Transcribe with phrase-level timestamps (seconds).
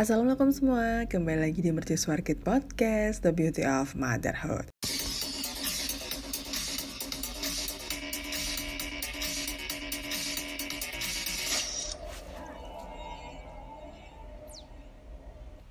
[0.00, 4.72] Assalamualaikum semua, kembali lagi di Mercusuar Kid Podcast, The Beauty of Motherhood.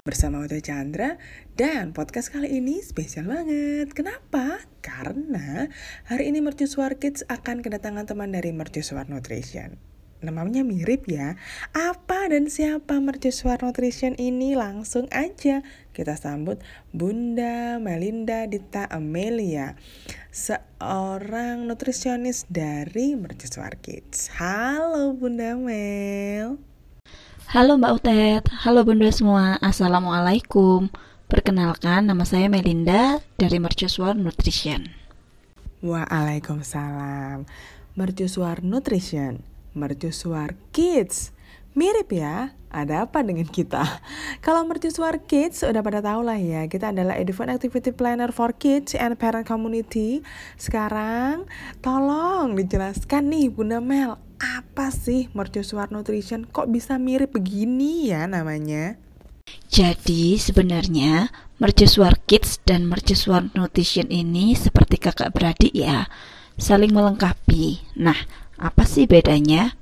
[0.05, 1.17] bersama Wada Chandra
[1.57, 3.97] dan podcast kali ini spesial banget.
[3.97, 4.61] Kenapa?
[4.85, 5.65] Karena
[6.05, 9.88] hari ini Mercusuar Kids akan kedatangan teman dari Mercusuar Nutrition.
[10.19, 11.39] Namanya mirip ya.
[11.71, 14.51] Apa dan siapa Mercusuar Nutrition ini?
[14.51, 15.63] Langsung aja
[15.95, 16.59] kita sambut
[16.91, 19.79] Bunda Melinda Dita Amelia,
[20.27, 24.27] seorang nutrisionis dari Mercusuar Kids.
[24.35, 26.59] Halo Bunda Mel.
[27.49, 30.85] Halo Mbak Utet, halo bunda semua, Assalamualaikum
[31.25, 34.85] Perkenalkan, nama saya Melinda dari Mercusuar Nutrition
[35.81, 37.49] Waalaikumsalam
[37.97, 39.41] Mercusuar Nutrition,
[39.73, 41.33] Mercusuar Kids
[41.77, 43.85] Mirip ya, ada apa dengan kita?
[44.45, 48.97] Kalau Mercusuar Kids udah pada tahu lah ya, kita adalah Edufund Activity Planner for Kids
[48.97, 50.25] and Parent Community.
[50.57, 51.45] Sekarang
[51.79, 56.49] tolong dijelaskan nih Bunda Mel, apa sih Mercusuar Nutrition?
[56.49, 58.97] Kok bisa mirip begini ya namanya?
[59.69, 61.29] Jadi sebenarnya
[61.61, 66.09] Mercusuar Kids dan Mercusuar Nutrition ini seperti kakak beradik ya,
[66.57, 67.85] saling melengkapi.
[67.93, 68.17] Nah,
[68.59, 69.79] apa sih bedanya?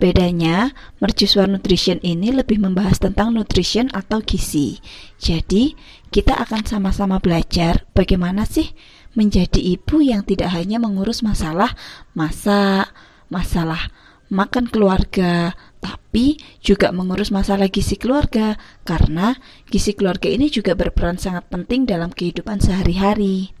[0.00, 4.80] Bedanya, Mercusuar Nutrition ini lebih membahas tentang nutrition atau gizi.
[5.20, 5.76] Jadi,
[6.08, 8.72] kita akan sama-sama belajar bagaimana sih
[9.12, 11.76] menjadi ibu yang tidak hanya mengurus masalah
[12.16, 12.88] masak,
[13.28, 13.92] masalah
[14.32, 15.52] makan keluarga,
[15.84, 18.56] tapi juga mengurus masalah gizi keluarga
[18.88, 19.36] karena
[19.68, 23.52] gizi keluarga ini juga berperan sangat penting dalam kehidupan sehari-hari.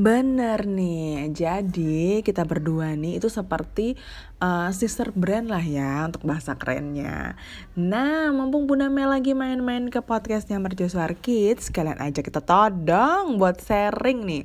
[0.00, 4.00] Bener nih, jadi kita berdua nih itu seperti
[4.40, 7.36] uh, sister brand lah ya untuk bahasa kerennya.
[7.76, 13.60] Nah, mumpung Bunda Mel lagi main-main ke podcastnya Mercusuar Kids, kalian aja kita todong buat
[13.60, 14.42] sharing nih.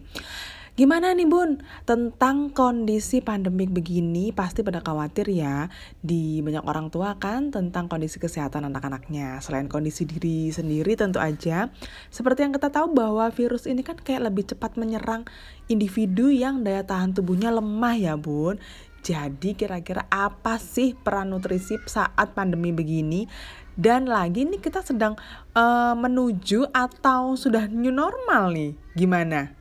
[0.75, 1.63] Gimana nih bun?
[1.87, 5.71] Tentang kondisi pandemik begini pasti pada khawatir ya
[6.03, 9.39] di banyak orang tua kan tentang kondisi kesehatan anak-anaknya.
[9.39, 11.71] Selain kondisi diri sendiri tentu aja.
[12.11, 15.23] Seperti yang kita tahu bahwa virus ini kan kayak lebih cepat menyerang
[15.71, 18.59] individu yang daya tahan tubuhnya lemah ya bun.
[18.99, 23.31] Jadi kira-kira apa sih peran nutrisi saat pandemi begini?
[23.79, 25.15] Dan lagi nih kita sedang
[25.55, 28.75] uh, menuju atau sudah new normal nih.
[28.91, 29.54] Gimana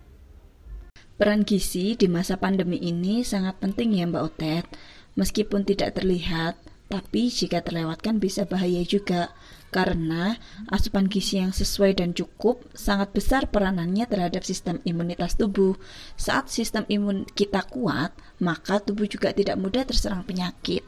[1.15, 4.67] Peran gizi di masa pandemi ini sangat penting ya Mbak Otet.
[5.15, 6.59] Meskipun tidak terlihat,
[6.91, 9.31] tapi jika terlewatkan bisa bahaya juga
[9.71, 10.39] karena
[10.75, 15.79] asupan gizi yang sesuai dan cukup sangat besar peranannya terhadap sistem imunitas tubuh.
[16.19, 20.83] Saat sistem imun kita kuat, maka tubuh juga tidak mudah terserang penyakit.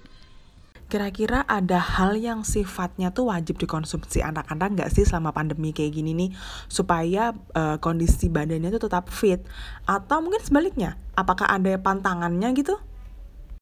[0.86, 6.14] Kira-kira ada hal yang sifatnya tuh wajib dikonsumsi anak-anak nggak sih selama pandemi kayak gini
[6.14, 6.30] nih
[6.70, 9.42] supaya uh, kondisi badannya tuh tetap fit
[9.82, 12.78] atau mungkin sebaliknya apakah ada pantangannya gitu?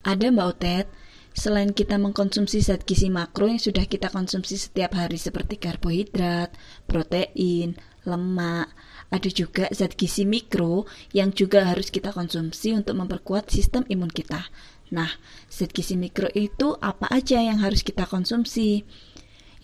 [0.04, 0.86] Ada Mbak Otet.
[1.34, 6.54] Selain kita mengkonsumsi zat gizi makro yang sudah kita konsumsi setiap hari seperti karbohidrat,
[6.86, 7.74] protein,
[8.06, 8.70] lemak,
[9.10, 14.46] ada juga zat gizi mikro yang juga harus kita konsumsi untuk memperkuat sistem imun kita.
[14.94, 15.10] Nah,
[15.50, 18.86] zat gizi mikro itu apa aja yang harus kita konsumsi?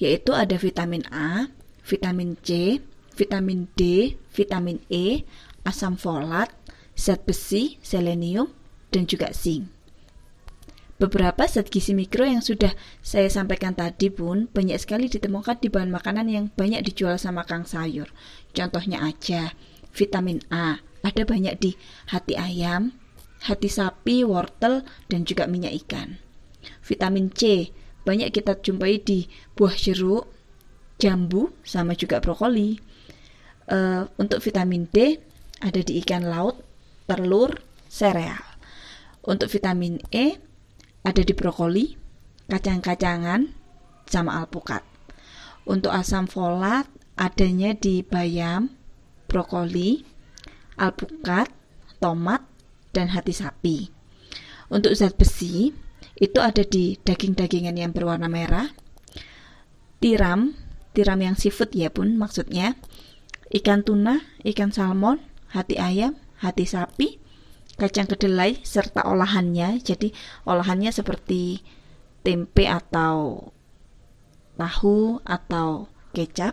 [0.02, 1.46] Yaitu ada vitamin A,
[1.86, 2.82] vitamin C,
[3.14, 5.22] vitamin D, vitamin E,
[5.62, 6.50] asam folat,
[6.98, 8.50] zat besi, selenium,
[8.90, 9.70] dan juga zinc.
[10.98, 15.94] Beberapa zat gizi mikro yang sudah saya sampaikan tadi pun banyak sekali ditemukan di bahan
[15.94, 18.10] makanan yang banyak dijual sama kang sayur.
[18.52, 19.54] Contohnya aja,
[19.94, 21.70] vitamin A ada banyak di
[22.12, 22.92] hati ayam,
[23.44, 26.20] hati sapi, wortel, dan juga minyak ikan.
[26.84, 27.72] Vitamin C
[28.04, 30.28] banyak kita jumpai di buah jeruk,
[30.96, 32.80] jambu, sama juga brokoli.
[33.70, 35.20] Uh, untuk vitamin D
[35.62, 36.58] ada di ikan laut,
[37.06, 38.42] telur, sereal.
[39.20, 40.40] Untuk vitamin E
[41.04, 41.96] ada di brokoli,
[42.48, 43.52] kacang-kacangan,
[44.08, 44.82] sama alpukat.
[45.68, 48.72] Untuk asam folat adanya di bayam,
[49.28, 50.02] brokoli,
[50.80, 51.52] alpukat,
[52.02, 52.42] tomat,
[52.94, 53.90] dan hati sapi.
[54.70, 55.74] Untuk zat besi,
[56.20, 58.70] itu ada di daging-dagingan yang berwarna merah,
[59.98, 60.54] tiram,
[60.92, 62.78] tiram yang seafood ya pun maksudnya,
[63.50, 65.18] ikan tuna, ikan salmon,
[65.50, 67.18] hati ayam, hati sapi,
[67.80, 69.80] kacang kedelai, serta olahannya.
[69.82, 70.12] Jadi
[70.46, 71.64] olahannya seperti
[72.20, 73.50] tempe atau
[74.60, 76.52] tahu atau kecap,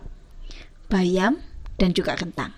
[0.87, 1.43] bayam,
[1.75, 2.55] dan juga kentang.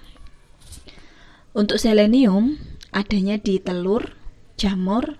[1.57, 2.61] Untuk selenium,
[2.91, 4.15] adanya di telur,
[4.59, 5.17] jamur,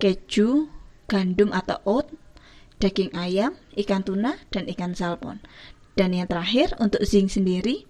[0.00, 0.70] keju,
[1.10, 2.08] gandum atau oat,
[2.80, 5.42] daging ayam, ikan tuna, dan ikan salmon.
[5.98, 7.84] Dan yang terakhir untuk zinc sendiri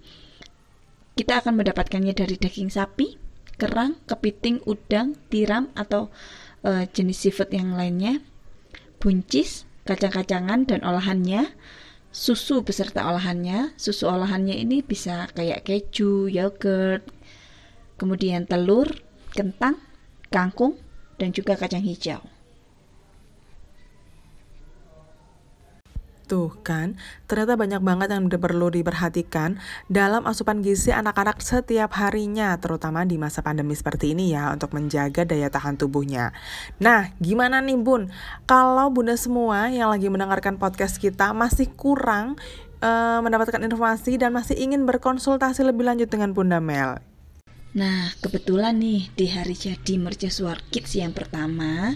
[1.15, 3.21] kita akan mendapatkannya dari daging sapi,
[3.61, 6.09] kerang, kepiting, udang, tiram atau
[6.65, 8.25] uh, jenis seafood yang lainnya,
[8.97, 11.53] buncis, kacang-kacangan dan olahannya,
[12.09, 13.77] susu beserta olahannya.
[13.77, 17.05] Susu olahannya ini bisa kayak keju, yogurt,
[18.01, 18.89] kemudian telur,
[19.33, 19.79] kentang,
[20.29, 20.77] kangkung,
[21.21, 22.21] dan juga kacang hijau.
[26.31, 26.95] Tuh kan,
[27.27, 29.59] ternyata banyak banget yang perlu diperhatikan
[29.91, 35.27] dalam asupan gizi anak-anak setiap harinya, terutama di masa pandemi seperti ini ya, untuk menjaga
[35.27, 36.31] daya tahan tubuhnya.
[36.79, 38.15] Nah, gimana nih Bun?
[38.47, 42.39] Kalau Bunda semua yang lagi mendengarkan podcast kita masih kurang
[42.79, 47.10] uh, mendapatkan informasi dan masih ingin berkonsultasi lebih lanjut dengan Bunda Mel.
[47.71, 51.95] Nah, kebetulan nih di hari jadi Mercusuar Kids yang pertama,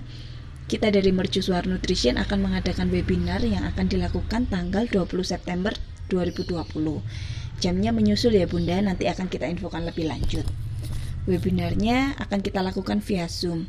[0.71, 5.75] kita dari Mercusuar Nutrition akan mengadakan webinar yang akan dilakukan tanggal 20 September
[6.06, 6.62] 2020.
[7.59, 10.47] Jamnya menyusul ya Bunda, nanti akan kita infokan lebih lanjut.
[11.26, 13.67] Webinarnya akan kita lakukan via Zoom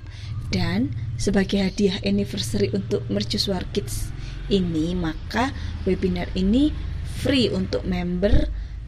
[0.54, 4.14] dan sebagai hadiah anniversary untuk Mercusuar Kids
[4.54, 5.50] ini, maka
[5.90, 6.70] webinar ini
[7.18, 8.46] free untuk member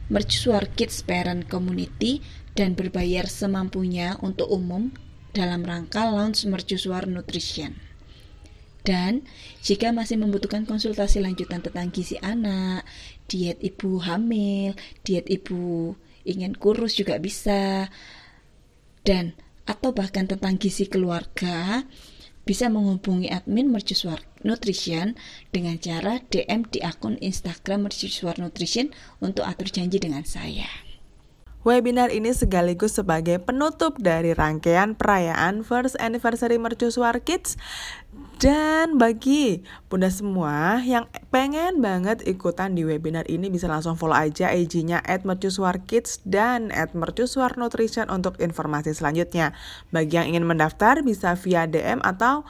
[0.08, 2.22] Mercusuar Kids Parent Community
[2.58, 4.90] dan berbayar semampunya untuk umum
[5.38, 7.78] dalam rangka launch Mercusuar Nutrition.
[8.82, 9.30] Dan
[9.62, 12.82] jika masih membutuhkan konsultasi lanjutan tentang gizi anak,
[13.30, 14.74] diet ibu hamil,
[15.06, 15.94] diet ibu
[16.26, 17.94] ingin kurus juga bisa,
[19.06, 19.38] dan
[19.70, 21.84] atau bahkan tentang gizi keluarga,
[22.48, 25.20] bisa menghubungi admin Mercusuar Nutrition
[25.52, 30.87] dengan cara DM di akun Instagram Mercusuar Nutrition untuk atur janji dengan saya.
[31.68, 37.60] Webinar ini sekaligus sebagai penutup dari rangkaian perayaan First Anniversary Mercusuar Kids
[38.40, 44.54] dan bagi bunda semua yang pengen banget ikutan di webinar ini bisa langsung follow aja
[44.54, 49.52] IG-nya at Mercusuar Kids dan at Mercusuar Nutrition untuk informasi selanjutnya.
[49.92, 52.48] Bagi yang ingin mendaftar bisa via DM atau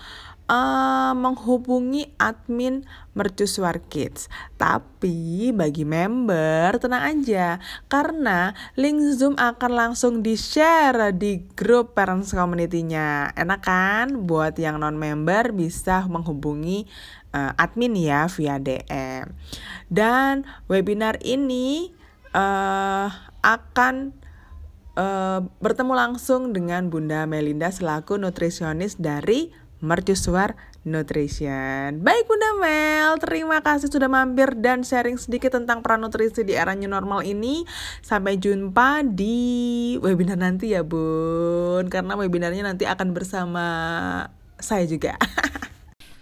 [0.48, 4.32] uh, menghubungi admin Mercusuar Kids.
[4.56, 7.60] Tapi bagi member tenang aja
[7.92, 13.36] karena link Zoom akan langsung di-share di grup parents community-nya.
[13.36, 14.08] Enak kan?
[14.26, 16.88] Buat yang non-member bisa menghubungi
[17.36, 19.34] uh, admin ya via DM.
[19.92, 21.92] Dan webinar ini
[22.36, 23.08] uh,
[23.42, 24.14] akan
[24.98, 30.57] uh, bertemu langsung dengan Bunda Melinda selaku nutrisionis dari Mercusuar
[30.88, 32.00] Nutrition.
[32.00, 36.71] Baik Bunda Mel, terima kasih sudah mampir dan sharing sedikit tentang peran nutrisi di era
[36.74, 37.68] new normal ini.
[38.00, 43.65] Sampai jumpa di webinar nanti ya Bun, karena webinarnya nanti akan bersama
[44.57, 45.19] saya juga.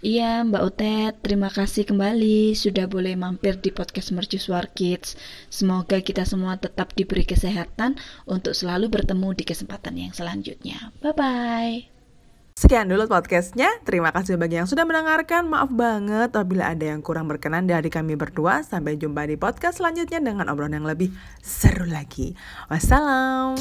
[0.06, 5.18] Iya Mbak Utet, terima kasih kembali sudah boleh mampir di podcast Mercusuar Kids.
[5.50, 7.98] Semoga kita semua tetap diberi kesehatan
[8.28, 10.94] untuk selalu bertemu di kesempatan yang selanjutnya.
[11.02, 11.95] Bye-bye.
[12.56, 13.68] Sekian dulu podcastnya.
[13.84, 15.44] Terima kasih bagi yang sudah mendengarkan.
[15.44, 18.64] Maaf banget apabila ada yang kurang berkenan dari kami berdua.
[18.64, 21.12] Sampai jumpa di podcast selanjutnya dengan obrolan yang lebih
[21.44, 22.32] seru lagi.
[22.72, 23.60] Wassalam.